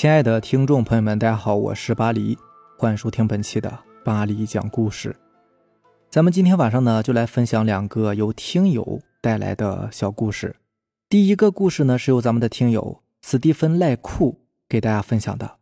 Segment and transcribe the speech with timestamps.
[0.00, 2.38] 亲爱的听众朋友们，大家好，我是巴黎，
[2.78, 5.16] 欢迎收听本期的巴黎讲故事。
[6.08, 10.54] 咱们今天晚上呢，就来分享两个由听友带来的小故事。
[11.08, 14.38] 第一个故事呢，是由咱们的听友斯蒂芬赖库
[14.68, 15.56] 给大家分享的。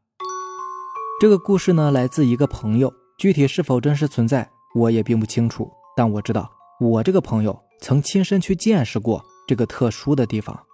[1.19, 5.73] 这个故事呢，来自一个朋友，具体是否真实存在，我也并不清楚。
[5.97, 10.67] 但我知道，我这个朋友曾亲身去见识过这个特殊的地方。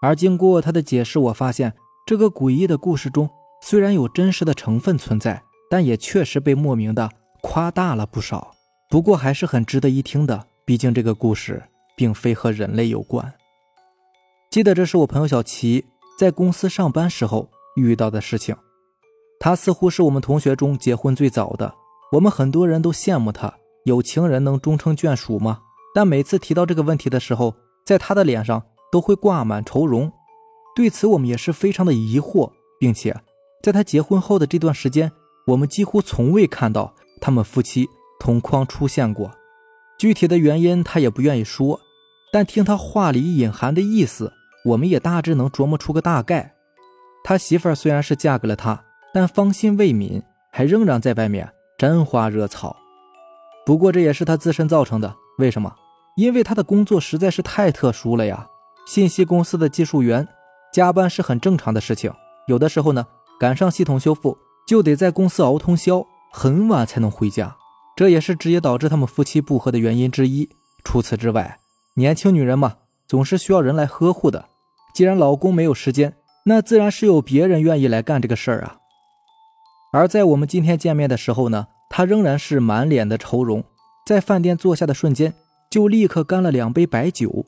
[0.00, 1.74] 而经过他的解释，我发现。
[2.08, 3.28] 这个诡异的故事中，
[3.60, 7.10] 虽然有真实的成分存在，但也确实被莫名的
[7.42, 8.54] 夸大了不少。
[8.88, 11.62] 不过还是很值得一听的，毕竟这个故事
[11.94, 13.30] 并非和人类有关。
[14.48, 15.84] 记得这是我朋友小齐
[16.18, 18.56] 在公司上班时候遇到的事情。
[19.38, 21.74] 他似乎是我们同学中结婚最早的，
[22.12, 23.52] 我们很多人都羡慕他。
[23.84, 25.60] 有情人能终成眷属吗？
[25.94, 30.10] 但每次提到这个问题的时候，在他的脸上都会挂满愁容。
[30.78, 33.20] 对此，我们也是非常的疑惑，并且
[33.64, 35.10] 在他结婚后的这段时间，
[35.48, 37.88] 我们几乎从未看到他们夫妻
[38.20, 39.28] 同框出现过。
[39.98, 41.80] 具体的原因他也不愿意说，
[42.32, 44.32] 但听他话里隐含的意思，
[44.66, 46.54] 我们也大致能琢磨出个大概。
[47.24, 52.76] 他媳妇虽然是嫁给了他，但芳心未泯，还仍然在外面沾花惹草。
[53.66, 55.12] 不过这也是他自身造成的。
[55.38, 55.74] 为什么？
[56.16, 58.46] 因为他的工作实在是太特殊了呀！
[58.86, 60.28] 信息公司的技术员。
[60.78, 62.08] 加班是很正常的事情，
[62.46, 63.04] 有的时候呢，
[63.36, 67.56] 赶上系统修复，就得在公司熬通宵，很晚才能回家，
[67.96, 70.48] 这也是直接导致他们夫妻不和的原因之一。
[70.84, 71.58] 除此之外，
[71.94, 72.76] 年轻女人嘛，
[73.08, 74.44] 总是需要人来呵护的。
[74.94, 78.76] 既然老公没有时间，那自然是有别人愿意来干这个事儿啊。
[79.92, 83.64] 而在我们今天见面的时候呢，她仍然是满脸的愁容，
[84.06, 85.34] 在饭店坐下的瞬间，
[85.68, 87.44] 就立刻干了两杯白酒，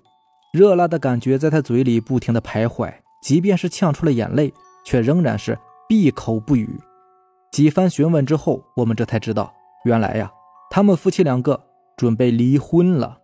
[0.53, 2.93] 热辣的感觉在她嘴里不停的徘徊。
[3.21, 4.53] 即便是呛出了眼泪，
[4.85, 6.69] 却仍然是闭口不语。
[7.51, 9.53] 几番询问之后，我们这才知道，
[9.85, 10.31] 原来呀，
[10.71, 11.61] 他们夫妻两个
[11.97, 13.19] 准备离婚了。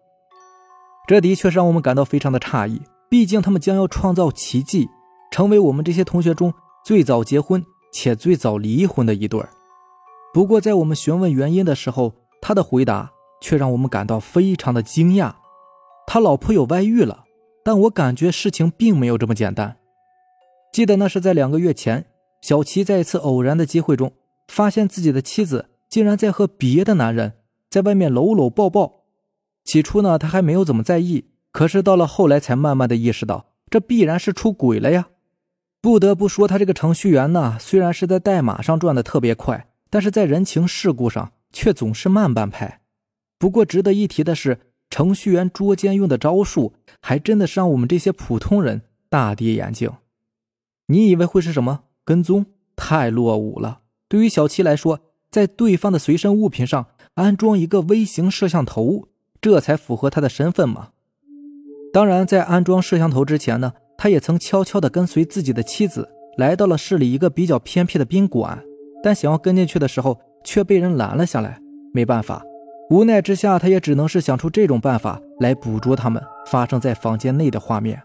[1.06, 4.88] 这的确让我们感到非常的诧异，毕竟他们将要创造奇迹，
[5.30, 6.52] 成为我们这些同学中
[6.84, 9.40] 最早结婚且最早离婚的一对。
[10.34, 12.12] 不过，在我们询问原因的时候，
[12.42, 15.32] 他的回答却让我们感到非常的惊讶。
[16.06, 17.24] 他老婆有外遇了，
[17.64, 19.76] 但我感觉事情并没有这么简单。
[20.76, 22.04] 记得那是在两个月前，
[22.42, 24.12] 小齐在一次偶然的机会中，
[24.48, 27.32] 发现自己的妻子竟然在和别的男人
[27.70, 29.04] 在外面搂搂抱抱。
[29.64, 35.08] 起初呢，他还没有怎么在意，可是到了后来，才慢慢的意识到，这必然是出轨了呀。
[35.80, 42.82] 不得不说，他这个程序员呢，虽然是在代码上转的特别快，但是在人情世故上却总是慢半拍。
[43.38, 44.58] 不过值得一提的是，
[44.90, 49.90] 程序员捉奸用的招数，还真的是让我们这些普通人大跌眼镜。
[50.88, 52.46] 你以为会是什么跟踪？
[52.76, 53.80] 太落伍了。
[54.08, 59.08] 对于小七来说，在对方的随身物品上安装一个微型摄像头，
[59.40, 60.90] 这才符合他的身份嘛。
[61.92, 68.62] 当然，在安装摄像头之前呢，他也曾悄悄地跟随自己的妻子来到了市里一个比较偏僻的宾馆，
[69.02, 71.58] 但想要跟进去的时候却被人拦了下来。
[71.92, 72.44] 没办法，
[72.90, 78.00] 无奈之下，他也只能是想出这种办法来捕捉他们发生在房间内的画面。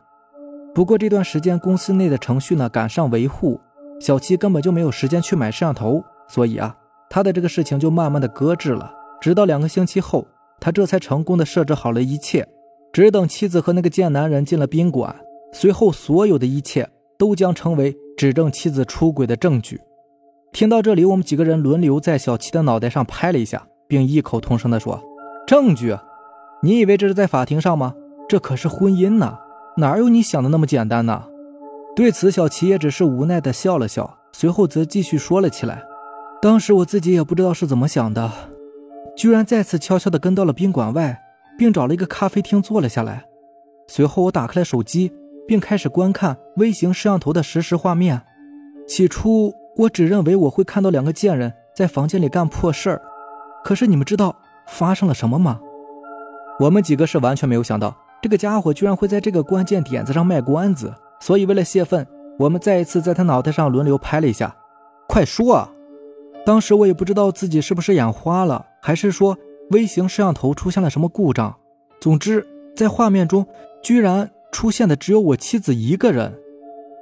[0.73, 3.59] 不过这段时间公司内的程序呢赶上维护，
[3.99, 6.73] 小七根本就没有时间去买摄像头，所以啊，
[7.09, 8.93] 他的这个事情就慢慢的搁置了。
[9.19, 10.25] 直到两个星期后，
[10.61, 12.47] 他这才成功的设置好了一切，
[12.93, 15.13] 只等妻子和那个贱男人进了宾馆，
[15.51, 19.81] 随后所有的一切都将成为指证妻子出轨的证据。
[20.53, 25.03] 听到这里，我们几个人轮流在小七的脑袋上拍了一下，并异口同声的说
[25.45, 25.97] ：“证据？
[26.63, 27.93] 你以为这是在法庭上吗？
[28.29, 29.37] 这可是婚姻呢！”
[29.77, 31.23] 哪有你想的那么简单呢？
[31.95, 35.83] 对此，小齐也只是无奈的笑了笑，随后则继续说了起来。
[36.41, 38.31] 当时我自己也不知道是怎么想的，
[39.15, 41.21] 居然再次悄悄的跟到了宾馆外，
[41.57, 43.25] 并找了一个咖啡厅坐了下来。
[43.87, 45.11] 随后，我打开了手机，
[45.47, 48.21] 并开始观看微型摄像头的实时画面。
[48.87, 53.01] 起初，我只认为我会看到两个贱人在房间里干破事儿，
[53.63, 54.35] 可是你们知道
[54.67, 55.59] 发生了什么吗？
[56.59, 57.95] 我们几个是完全没有想到。
[58.21, 62.05] 这个家伙居然会在这个关键点子上卖关子，所以为了泄愤，
[62.37, 64.55] 我们再一次在他脑袋上轮流拍了一下。
[65.07, 65.55] 快说！
[65.55, 65.71] 啊！
[66.45, 69.37] 当时我也不知道自己是不是眼花了，还是说
[69.71, 71.55] 微型摄像头出现了什么故障。
[71.99, 73.45] 总之，在画面中
[73.81, 76.39] 居然出现的只有我妻子一个人。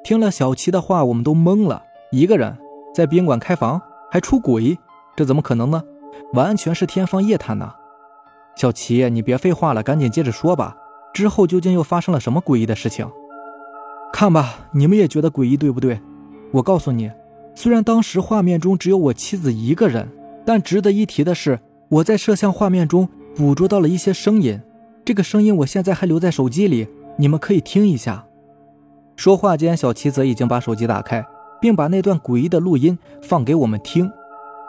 [0.03, 1.83] 听了小齐的话，我们都懵了。
[2.11, 2.57] 一个人
[2.95, 4.77] 在宾馆开房还出轨，
[5.15, 5.83] 这怎么可能呢？
[6.33, 7.73] 完全是天方夜谭呐！
[8.55, 10.75] 小齐，你别废话了，赶紧接着说吧。
[11.13, 13.07] 之后究竟又发生了什么诡异的事情？
[14.11, 15.99] 看吧，你们也觉得诡异对不对？
[16.51, 17.11] 我告诉你，
[17.53, 20.09] 虽然当时画面中只有我妻子一个人，
[20.45, 21.59] 但值得一提的是，
[21.89, 24.59] 我在摄像画面中捕捉到了一些声音。
[25.05, 28.25] 这个声音我现在还留在手机里，你们可以听一下。
[29.15, 31.25] 说话间，小七则已经把手机打开，
[31.59, 34.09] 并把那段诡异的录音放给我们听。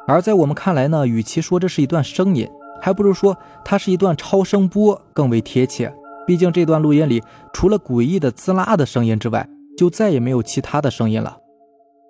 [0.07, 2.49] 而在我们看来呢，与其说这是一段声音，
[2.81, 5.95] 还不如说它是一段超声波更为贴切。
[6.27, 7.23] 毕竟这段录音里，
[7.53, 11.39] 除了诡异的滋啦的声音之外，就再也没有其他的声音了。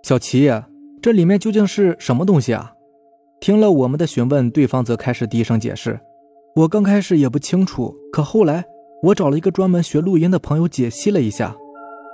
[0.02, 0.50] 小齐，
[1.00, 2.72] 这里面究竟是什么东西啊？
[3.40, 5.98] 听了我们的询问，对方则开始低声解释
[6.56, 8.64] ：“我刚开始也不清楚，可后来
[9.04, 11.56] 我找了一个专门学录音的朋友解析了一下。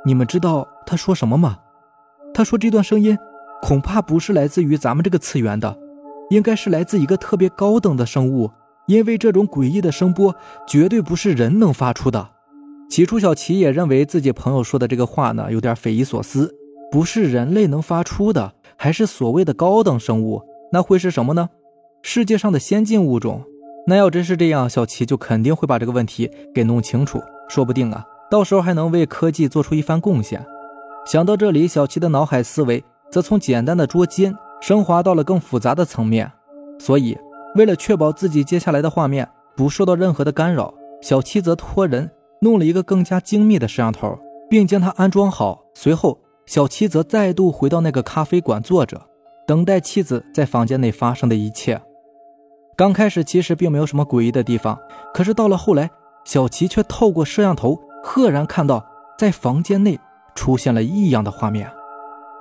[0.05, 1.59] 你们知道他说什么吗？
[2.33, 3.19] 他说这段声音
[3.63, 5.77] 恐怕不是来自于咱们这个次元的，
[6.31, 8.51] 应该是来自一个特别高等的生物，
[8.87, 10.35] 因为这种诡异的声波
[10.67, 12.31] 绝对不是人能发出的。
[12.89, 16.55] 起初，小齐也认为自己朋友说的这个话呢，有点匪夷所思。”
[16.89, 20.41] 不是人类能发出的，还是所谓的高等生物？
[20.73, 21.51] 那会是什么呢？
[22.01, 23.43] 世界上的先进物种？
[23.89, 30.47] 那要真是这样，小齐就肯定会把这个问题给弄清楚，说不定啊，到时候还能为科技做出一番贡献。
[31.05, 36.31] 想到这里，小齐的脑海思维则从简单的捉奸升华到了更复杂的层面。
[36.79, 37.19] 所以，
[37.57, 40.73] 为了确保自己接下来的画面不受到任何的干扰，
[41.03, 42.11] 小七则托人
[42.41, 44.17] 弄了一个更加精密的摄像头，
[44.49, 45.65] 并将它安装好。
[45.75, 46.19] 随后。
[46.47, 49.03] 小七则再度回到那个咖啡馆坐着，
[49.49, 51.83] 等待妻子在房间内发生的一切。
[52.77, 54.79] 刚开始其实并没有什么诡异的地方，
[55.13, 55.91] 可是到了后来，
[56.25, 58.87] 小齐却透过摄像头赫然看到
[59.19, 59.99] 在房间内
[60.37, 61.69] 出现了异样的画面。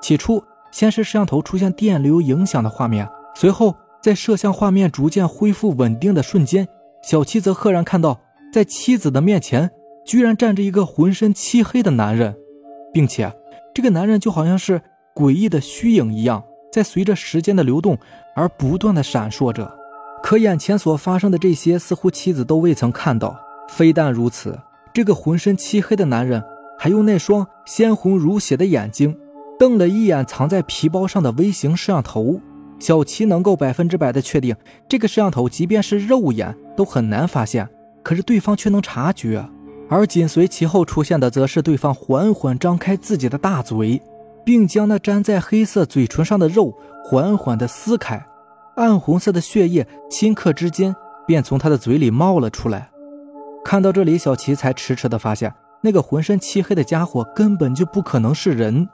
[0.03, 3.75] 起初，先是摄像头出现电流影响的画面，随后
[4.05, 6.67] 在摄像画面逐渐恢复稳定的瞬间，
[7.01, 8.21] 小七则赫然看到
[8.53, 9.71] 在妻子的面前
[10.05, 12.35] 居然站着一个浑身漆黑的男人，
[12.93, 13.33] 并且。
[13.73, 14.79] 这个男人就好像是
[15.15, 17.97] 诡异的虚影一样，在随着时间的流动
[18.35, 19.75] 而不断的闪烁着。
[20.21, 23.35] 可眼前所发生的这些，似乎妻子都未曾看到。
[23.67, 24.59] 非但如此，
[24.93, 26.43] 这个浑身漆黑的男人
[26.77, 29.17] 还用那双鲜红如血的眼睛
[29.57, 32.39] 瞪了一眼藏在皮包上的微型摄像头。
[32.79, 34.55] 小齐能够百分之百的确定，
[34.87, 37.67] 这个摄像头即便是肉眼都很难发现，
[38.03, 39.47] 可是对方却能察觉。
[39.87, 44.01] 而紧随其后出现的，则是对方缓缓张开自己的大嘴，
[44.43, 46.73] 并将那粘在黑色嘴唇上的肉
[47.03, 48.25] 缓缓的撕开，
[48.75, 50.95] 暗红色的血液顷刻之间
[51.27, 52.89] 便从他的嘴里冒了出来。
[53.63, 58.89] 看到这里，小齐才迟迟的发现，那个浑身漆黑的家伙根本就不可能是人，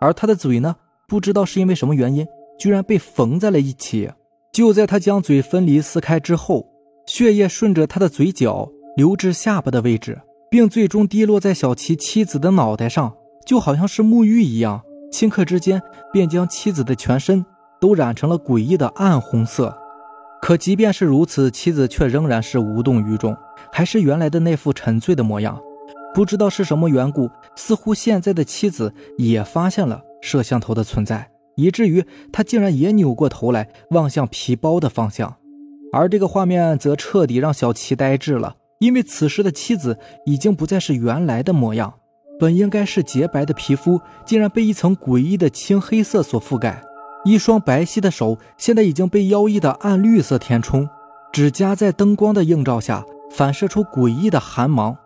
[0.00, 0.76] 而他的嘴呢，
[1.06, 2.26] 不知道是因为什么原因，
[2.60, 4.08] 居然被缝在了一起。
[4.52, 6.66] 就在他将嘴分离撕开之后，
[7.06, 10.20] 血液顺着他的嘴角流至下巴的位置。
[10.50, 13.14] 并最终滴落在小齐妻子的脑袋上，
[13.46, 15.80] 就好像是沐浴一样，顷刻之间
[16.12, 17.46] 便将妻子的全身
[17.80, 19.78] 都染成了诡异的暗红色。
[20.42, 23.36] 可即便是如此，妻子却仍然是无动于衷，
[23.70, 25.56] 还是原来的那副沉醉的模样。
[26.12, 35.36] 不知道是什么缘故，似乎现在的妻子也发现了摄像头的存在，以至于他竟然也扭过头来望向皮包的方向。
[35.92, 38.56] 而这个画面则彻底让小齐呆滞了。
[38.78, 41.92] 因为此时的妻子已经不再是原来的模样，
[42.38, 46.82] 本应该是洁白的皮肤，竟然被一层诡异的青黑色所覆盖。
[47.26, 50.88] 一双白皙的手现在已经被妖异的暗绿色填充，
[51.30, 54.96] 指甲在灯光的映照下反射出诡异的寒芒。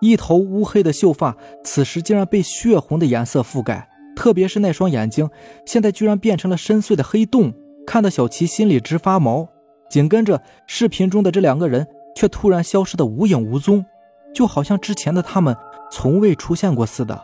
[0.00, 1.34] 一头乌黑的秀发
[1.64, 5.28] 此时竟然被血红的颜色覆盖，特别是那双眼睛，
[5.64, 7.52] 现在居然变成了深邃的黑洞，
[7.86, 9.48] 看得小琪心里直发毛。
[9.90, 11.86] 紧跟着，视频中的这两个人。
[12.16, 13.84] 却突然消失的无影无踪，
[14.32, 15.56] 就好像之前的他们
[15.90, 17.20] 从未出现过似的。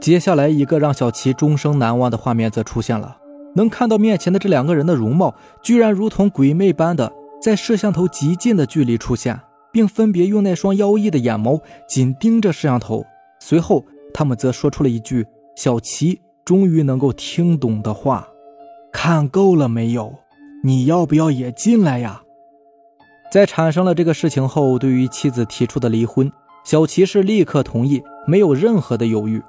[0.00, 3.18] 接下来，一个让小齐终生难忘的画面则出现了：
[3.54, 9.40] 能看到面前的这两个人的容貌，居然如同鬼魅般的在摄像头极近的距离出现，
[9.72, 13.06] 并分别用那双妖异的眼眸紧盯着摄像头。
[13.38, 15.24] 随后，他们则说出了一句
[15.56, 18.28] 小齐终于能够听懂的话
[18.92, 20.14] ：“看够了没有？
[20.62, 22.22] 你要不要也进来呀？”
[23.32, 26.30] 在产生了这个事情后，对于妻子提出的离婚，
[26.62, 29.42] 小齐是立刻同意，没有任何的犹豫。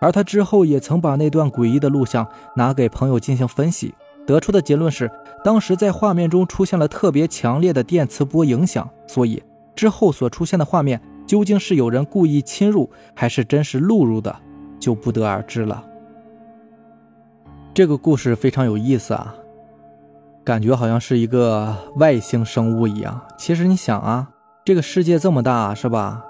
[0.00, 2.26] 而他之后也曾把那段诡异的录像
[2.56, 3.94] 拿给朋友进行分析，
[4.26, 5.08] 得出的结论是，
[5.44, 9.40] 当时在画面中出现了特别强烈的电磁波影响，所以
[9.76, 14.36] 之后所出现的画面究竟是有人故意侵入，还是真实录入的，
[14.82, 15.84] 就不得而知了。
[17.72, 19.34] 这个故事非常有意思啊。
[20.44, 23.20] 感觉好像是一个外星生物一样。
[23.38, 24.28] 其实你想啊，
[24.64, 26.24] 这个世界这么大，是吧？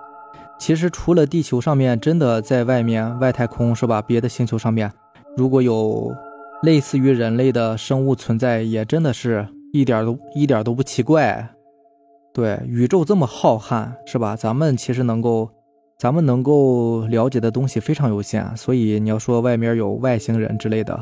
[0.59, 4.03] 其实除了地球上面，真的在外面外太空，是吧？
[4.03, 4.93] 别的星球上面，
[5.35, 6.15] 如果有
[6.63, 11.49] 类似于人类的生物存在，也真的是一点都一点都不奇怪。
[12.35, 14.37] 对，宇宙这么浩瀚，是吧？
[14.37, 15.49] 咱们其实能够，
[16.03, 21.01] 咱们能够了解的东西非常有限，所以你要说外面有外星人之类的，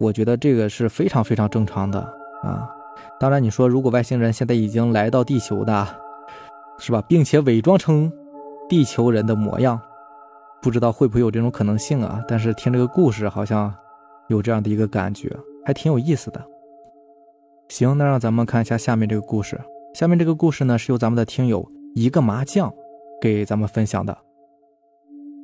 [0.00, 2.00] 我觉得这个是非常非常正常的
[2.42, 2.68] 啊。
[3.20, 5.86] 当然，你说如果外星人现在已经来到地球的，
[6.80, 8.10] 是吧，并且伪装成
[8.68, 9.80] 地球人的模样，
[10.60, 12.20] 不知道会不会有这种可能性啊？
[12.26, 13.72] 但是听这个故事好像。
[14.28, 15.30] 有这样的一个感觉，
[15.64, 16.42] 还挺有意思的。
[17.68, 19.60] 行，那让咱们看一下下面这个故事。
[19.94, 22.72] 下面这个故事呢，是由咱们的听友一个麻将
[23.22, 24.18] 给咱们分享的。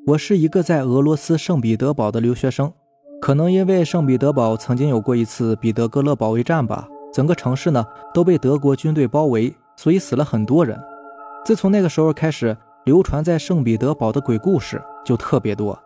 [0.08, 2.72] 我是一个在俄罗斯圣彼得堡的留学生，
[3.20, 10.76] 可能因为圣彼得堡曾经有过一次彼得格勒保卫战吧，整个城市呢都被德国军队包围，所以死了很多人。
[11.44, 15.78] 自从那个时候开始，流传在圣彼得堡的鬼故事就特别多。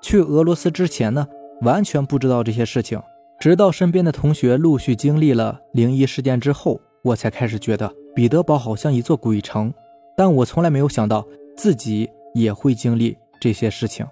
[0.00, 1.26] 去俄罗斯之前呢。
[1.60, 3.00] 完全不知道这些事情，
[3.38, 9.72] 直到身边的同学陆续经历了灵异事件之后，我才开始觉得彼得堡好像一座鬼城。
[10.16, 14.06] 但我从来没有想到自己也会经历这些事情。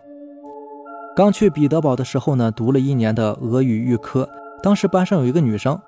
[1.15, 4.29] 刚去彼得堡的时候呢，读了一年的俄语预科，
[4.63, 5.79] 当时班上有一个女生，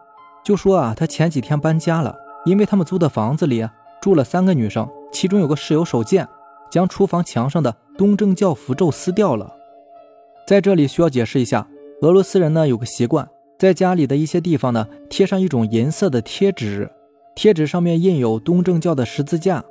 [0.45, 3.67] 就说啊，她前几天搬家了，因为他们租的房子里
[4.03, 6.29] 住了三个女生，其中有个室友手贱，
[6.71, 9.51] 将厨房墙上的东正教符咒撕掉了。
[10.47, 11.67] 在这里需要解释一下，
[12.03, 13.27] 俄罗斯人呢有个习惯，
[13.59, 16.91] 在家里的一些地方呢贴上一种银色的贴纸，
[17.35, 19.65] 贴纸上面印有东正教的十字架。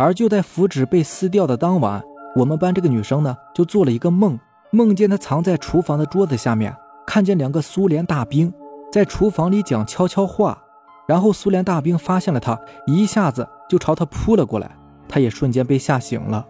[0.00, 2.02] 而就在符纸被撕掉的当晚，
[2.34, 4.40] 我们班这个女生呢就做了一个梦，
[4.70, 6.74] 梦见她藏在厨房的桌子下面，
[7.06, 8.50] 看见两个苏联大兵
[8.90, 10.58] 在厨房里讲悄悄话，
[11.06, 14.74] 然后苏联大兵发现了她，一下子就朝她扑了过来，
[15.06, 16.46] 她也瞬间被吓醒了。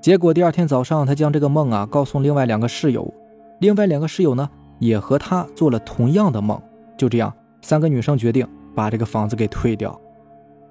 [0.00, 3.14] 结果第二天早上，他将这个梦啊告诉另外两个室友，
[3.60, 4.48] 另外两个室友呢
[4.80, 6.60] 也和他做了同样的梦。
[6.96, 9.96] 就这样，三个女生决定把这个房子给退掉。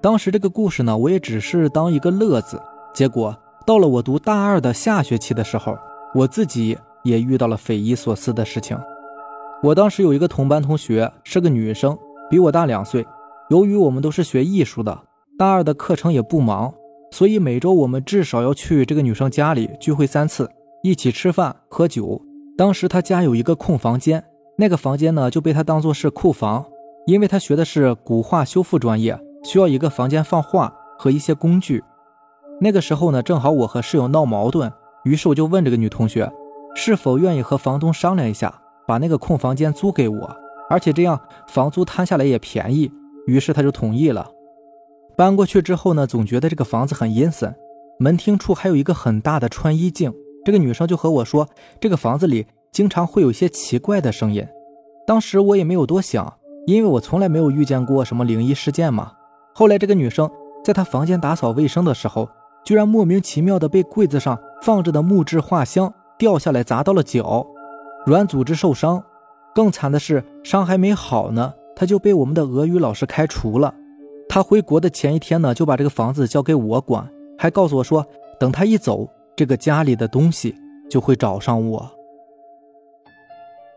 [0.00, 2.60] 当时这个故事呢，我也只是当一个乐子。
[2.94, 3.36] 结果
[3.66, 5.76] 到了我读大二的下学期的时候，
[6.14, 8.78] 我自己也遇到了匪夷所思的事情。
[9.62, 11.98] 我当时有一个同班同学是个女生，
[12.30, 13.04] 比我大两岁。
[13.50, 15.02] 由于我们都是学艺术的，
[15.36, 16.72] 大二的课程也不忙。
[17.10, 20.48] 所以每周我们至少要去这个女生家里聚会三次，
[20.82, 22.20] 一起吃饭喝酒。
[22.56, 24.22] 当时她家有一个空房间，
[24.58, 26.64] 那个房间呢就被她当做是库房，
[27.06, 31.82] 因为她学的是古画修复专业，需要一个房间放画和一些工具。
[32.60, 34.72] 那个时候呢，正好我和室友闹矛盾，
[35.04, 36.30] 于是我就问这个女同学，
[36.74, 40.36] 是否愿意和房东商量一下，把那个空房间租给我，
[40.68, 42.90] 而且这样房租摊下来也便宜。
[43.26, 44.28] 于是她就同意了。
[45.16, 47.54] 搬过去之后呢，总觉得这个房子很阴森，
[47.98, 50.12] 门厅处还有一个很大的穿衣镜。
[50.44, 54.46] 这个女生就和我说，这个房子里经常会有一些奇怪的声音。
[55.06, 59.12] 当时我也没有多想，因为我从来没有遇见过什么灵异事件嘛。
[59.58, 60.30] 后来这个女生
[60.62, 62.28] 在她房间打扫卫生的时候，
[62.62, 67.44] 居然莫名其妙的被柜子上放着的木质画箱掉下来砸到了脚，
[68.06, 69.02] 软组织受伤。
[69.52, 73.74] 更惨的是，伤还没好呢，她就被我们的俄语老师开除了。
[74.28, 78.06] 他回国的前一天呢，就把这个房子交给我管，还告诉我说，
[78.38, 80.54] 等他一走，这个家里的东西
[80.88, 81.90] 就会找上我。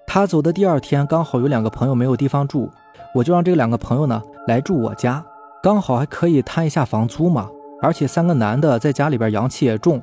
[0.06, 2.70] 他走的第二天，刚好有两个朋友没有地方住，
[3.16, 5.26] 我就让这两个朋友呢来住我家，
[5.62, 7.50] 刚好还可以摊一下房租嘛。
[7.84, 10.00] 而且三个男的在家里边阳气也重，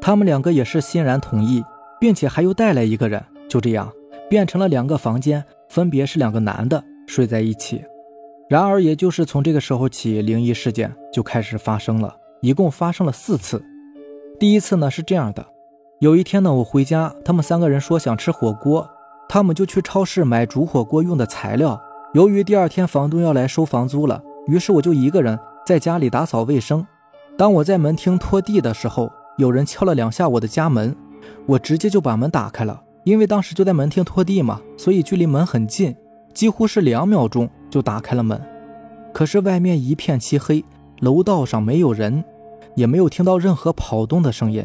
[0.00, 1.64] 他们两个也是欣然同意，
[1.98, 3.92] 并且还又带来一个人，就这样
[4.30, 7.84] 变成了两个房间，分别是两个男的睡在一起。
[8.48, 13.60] 然而，也就是从这个时候起，灵异事件就开始发生了，一共发生了四次。
[14.38, 15.44] 第一次呢是这样的：
[15.98, 18.88] 有一天呢，我回家，他们三个人说想吃火锅，
[19.28, 21.80] 他们就去超市买煮火锅用的材料。
[22.14, 26.86] 由于第二天房东要来收房租了，于是我就一个人在家里打扫卫生。
[27.36, 30.94] 当我在门厅拖地的时候，有人敲了两下我的家门，
[31.46, 35.94] 我直接就把门打开了，因为当时就在门厅拖地嘛，所以距离门很近，
[36.32, 37.48] 几乎是两秒钟。
[37.68, 38.40] 就打开了门，
[39.12, 40.64] 可是外面一片漆黑，
[41.00, 42.24] 楼道上没有人，
[42.74, 44.64] 也没有听到任何跑动的声音。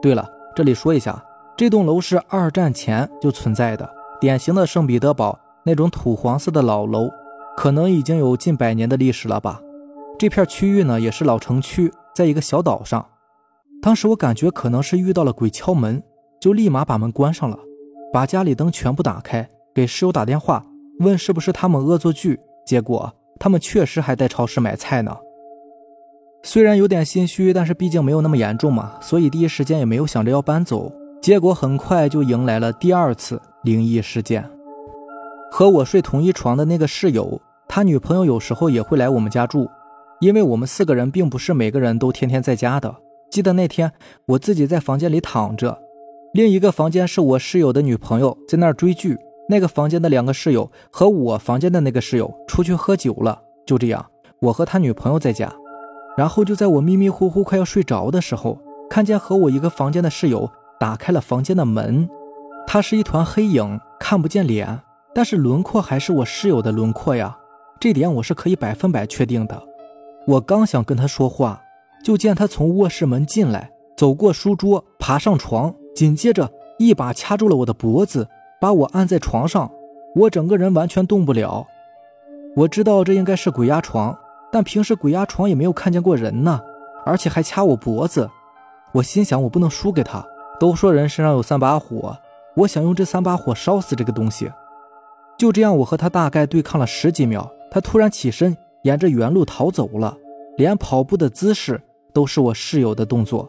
[0.00, 1.24] 对了，这里说一下，
[1.56, 3.88] 这栋楼是二战前就存在的，
[4.20, 7.10] 典型的圣彼得堡那种土黄色的老楼，
[7.56, 9.60] 可能已经有近百年的历史了吧。
[10.18, 13.04] 这片区域呢，也是老城区，在一个小岛上。
[13.80, 16.02] 当时我感觉可能是遇到了鬼敲门，
[16.40, 17.58] 就立马把门关上了，
[18.12, 20.64] 把家里灯全部打开，给室友打电话。
[21.00, 22.38] 问是不是他们恶作剧？
[22.64, 25.16] 结果他们确实还在超市买菜呢。
[26.44, 30.92] 虽然有点心虚，但是毕竟没有那么严重嘛，所以第一时间也没有想着要搬走。
[31.20, 34.48] 结果很快就迎来了第二次灵异事件。
[35.54, 39.68] 和我睡同一床的那个室友，他女朋友有时候也会来我们家住，
[40.18, 42.96] 因为我们四个人并不是每个人都天天在家的。
[43.30, 43.92] 记得那天
[44.28, 45.78] 我自己在房间里躺着，
[46.32, 53.42] 另一个房间是我室友的女朋友在那儿追剧，那个房间的两个室友和我房间的那个室友出去喝酒了。
[53.66, 54.06] 就这样，
[54.40, 55.52] 我和他女朋友在家，
[56.16, 62.08] 然后就在我迷迷糊糊快要睡着的时候，看见和我一个房间的室友打开了房间的门，
[62.66, 64.80] 他是一团黑影，看不见脸。
[65.14, 67.36] 但是轮廓还是我室友的轮廓呀，
[67.78, 69.62] 这点我是可以百分百确定的。
[70.26, 71.62] 我刚想跟他说话，
[72.04, 78.28] 就见他从卧室门进来，走过书桌，爬上床，紧接着一把掐住了我的脖子，
[78.60, 79.70] 把我按在床上，
[80.14, 81.66] 我整个人完全动不了。
[82.56, 84.16] 我知道这应该是鬼压床，
[84.50, 86.60] 但平时鬼压床也没有看见过人呢，
[87.04, 88.30] 而且还掐我脖子。
[88.92, 90.24] 我心想，我不能输给他。
[90.60, 92.16] 都说人身上有三把火，
[92.54, 94.48] 我想用这三把火烧死这个东西。
[95.38, 100.16] 就这样，我和他大概对抗了十几秒，他突然起身，沿着原路逃走了，
[100.56, 101.80] 连跑步的姿势
[102.12, 103.48] 都是我室友的动作，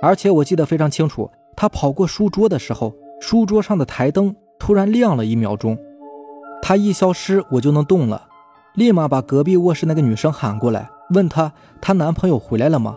[0.00, 5.76] 而且我记得非常清楚，他跑过书桌的时候，书桌上的台灯突然亮了一秒钟，
[6.62, 8.28] 他一消失，我就能动了，
[8.74, 12.96] 立马把隔壁卧室那个女生喊过来，问她她男朋友回来了吗？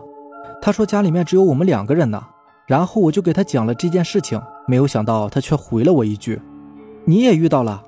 [0.62, 2.24] 她说家里面只有我们两个人呢，
[2.68, 6.42] 然后我就给她讲了这件事情，没有想到她却回了我一句
[7.06, 7.84] ：“你也遇到了。”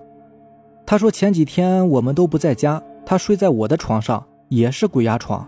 [0.89, 5.47] 他说前几天我们都不在家，他睡在我的床上，也是鬼压床。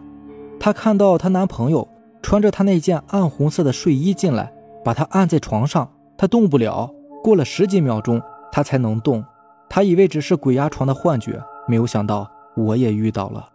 [0.60, 1.88] 他看到她男朋友
[2.22, 4.54] 穿着她那件暗红色的睡衣进来，
[4.86, 6.94] 把她按在床上，她动不了。
[7.24, 8.22] 过了十几秒钟，
[8.52, 9.26] 她才能动。
[9.68, 13.50] 他以为只是鬼压床的幻觉，没有想到我也遇到了。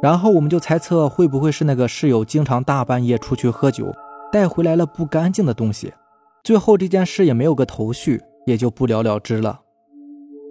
[0.00, 3.94] 然后我们就猜测会不会是那个室友经常大半夜出去喝酒，
[4.32, 5.92] 带回来了不干净的东西。
[6.42, 9.60] 最后这件事也没有个头绪，也就不了了之了。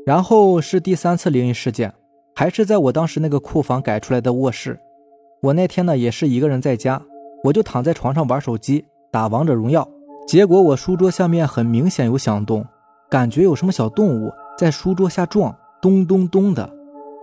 [0.06, 1.94] 然后是第三次灵异事件，
[2.36, 4.80] 还是在我当时那个库房改出来的卧室。
[5.42, 7.02] 我那天呢也是一个人在家，
[7.44, 9.88] 我就躺在床上玩手机，打王者荣耀。
[10.28, 12.66] 结果我书桌下面很明显有响动，
[13.10, 16.68] 感觉有什么小动物在书桌下撞，咚咚咚的。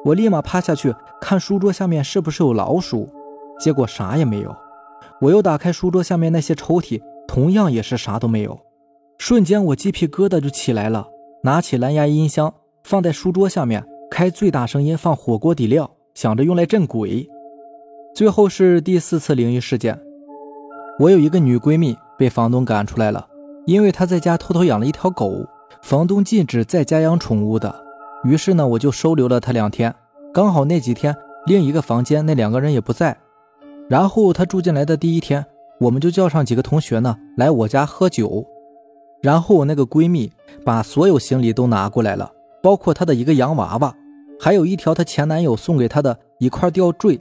[0.05, 3.09] 我立马趴下去看书桌下面是不是有老鼠，
[3.59, 4.55] 结果啥也没有。
[5.21, 8.59] 我又打开书桌下面那些抽屉，同样也是啥都没有。
[9.19, 11.09] 瞬间我鸡皮疙瘩就起来了，
[11.43, 12.55] 拿起蓝牙音箱。
[12.89, 17.29] 放在书桌下面，开最大声音放火锅底料，想着用来镇鬼。
[18.15, 20.01] 最后是第四次灵异事件，
[20.99, 23.29] 我有一个女闺蜜被房东赶出来了，
[23.67, 25.45] 因为她在家偷偷养了一条狗，
[25.83, 27.85] 房东禁止在家养宠物的。
[28.25, 29.95] 于是呢，我就收留了她两天。
[30.33, 33.15] 刚好那几天另一个房间那两个人也不在，
[33.87, 35.45] 然后她住进来的第一天，
[35.79, 38.47] 我们就叫上几个同学呢来我家喝酒，
[39.21, 40.33] 然后我那个闺蜜
[40.65, 42.33] 把所有行李都拿过来了。
[42.63, 43.95] 包括她的一个洋娃娃，
[44.41, 47.21] 还有一条她前男友送给她的一块吊坠。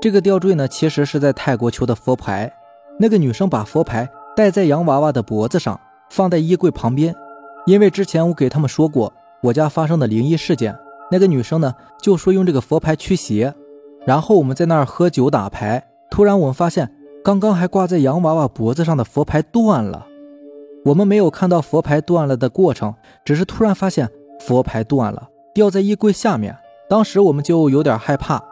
[0.00, 2.52] 这个吊坠呢，其实是在泰国求的佛牌。
[2.98, 5.78] 那个女生把佛牌戴在洋娃娃的脖子上，
[6.10, 7.14] 放在衣柜旁边。
[7.66, 10.76] 因为之前我给他们说过我家发生的灵异事件，
[11.10, 13.54] 那个女生呢就说用这个佛牌驱邪。
[14.04, 20.06] 然后我们在那儿喝酒打牌，突然我们发现刚刚还挂在洋娃娃脖子上的佛牌断了。
[20.84, 22.92] 我们没有看到佛牌断了的过程，
[23.24, 24.10] 只是突然发现。
[24.44, 26.56] 佛牌断了，掉在衣柜下面。
[26.88, 28.42] 当时我们就有点害怕。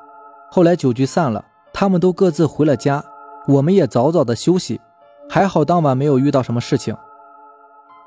[0.50, 3.04] 后来酒局散了，他们都各自回了家，
[3.48, 4.80] 我们也早早的休息。
[5.28, 6.96] 还好当晚没有遇到什么事情。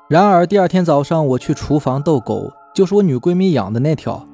[0.08, 4.26] 然而第二天早上，我去厨房逗狗，就是我女闺蜜养的那条。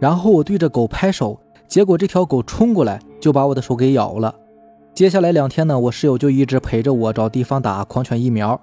[0.00, 4.34] 然后我对着狗拍手，结果这条狗冲过来就把我的手给咬了。
[4.94, 8.58] 接下来两天呢，我室友就一直陪着我找地方打狂犬疫苗。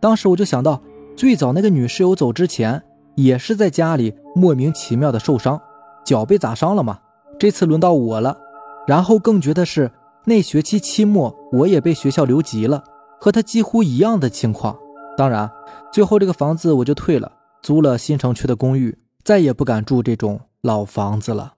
[0.00, 0.80] 当时我就想到，
[1.16, 2.82] 最早那个女室友走之前。
[3.16, 5.60] 也是在家里莫名其妙的受伤，
[6.04, 7.00] 脚被砸伤了嘛。
[7.38, 8.38] 这次轮到我了，
[8.86, 9.90] 然后更绝的是，
[10.24, 12.84] 那学期期末我也被学校留级了，
[13.20, 14.78] 和他几乎一样的情况。
[15.16, 15.50] 当然，
[15.92, 21.54] 最后这个房子我就退了，租了新城区的公寓，再也不敢住这种老房子了。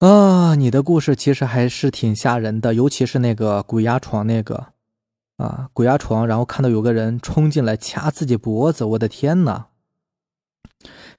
[0.00, 4.66] 啊，你的故事其实还是挺吓人的，尤其是那个鬼压床那个，
[5.38, 9.68] 啊，鬼压床，然后看到有个人冲进来掐自己脖子，我的天哪！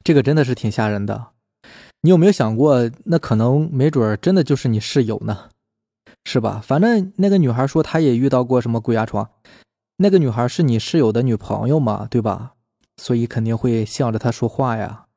[0.08, 1.32] 这个真的是挺吓人的，
[2.00, 5.50] 你有没有想过，那可能没准儿真的就是你室友呢，
[6.24, 6.62] 是吧？
[6.64, 9.30] 反正那个女孩说她也遇到过什么鬼压床，
[9.98, 12.54] 那个女孩是你室友的女朋友嘛，对吧？
[12.96, 15.08] 所以肯定会向着她说话呀。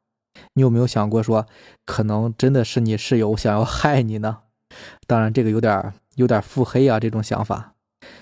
[0.54, 1.46] 你有没有想过说，
[1.86, 4.38] 可能真的是你室友想要害你呢？
[5.06, 7.74] 当然，这个有点儿有点腹黑啊，这种想法。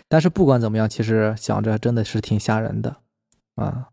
[0.06, 2.96] 但是不管怎么样，其实想着真的是挺吓人的
[3.54, 3.88] 啊。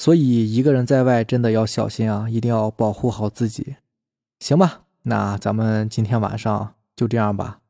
[0.00, 3.76] 所以一个人在外真的要小心啊，一定要保护好自己。
[4.38, 7.60] 行吧，那咱们今天晚上就这样吧。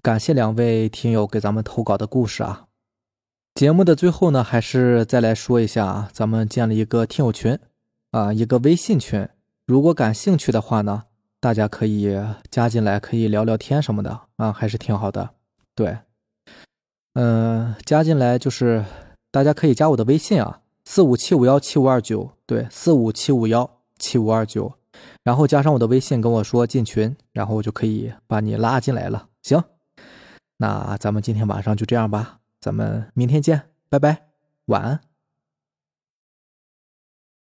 [0.00, 2.68] 感谢两位听友给咱们投稿的故事啊。
[3.56, 7.58] 节目的最后呢，还是再来说一下啊，咱们建了一个听友群
[8.12, 9.28] 啊，一个微信群。
[9.66, 11.02] 如果感兴趣的话呢，
[11.40, 12.16] 大家可以
[12.52, 15.30] 加进来，可以聊聊天什么的啊，还是挺好的。
[15.74, 15.98] 对，
[17.14, 18.84] 嗯，加进来就是
[19.32, 23.68] 大家可以加我的微信啊，四五七五幺七五二九，对，四五七五幺
[23.98, 24.72] 七五二九。
[25.22, 29.28] 然后加上我的微信跟我说进群，然后我就可以把你拉进来了。
[29.42, 29.62] 行，
[30.58, 34.28] 那咱们今天晚上就这样吧，咱们明天见，拜拜，
[34.66, 35.00] 晚安。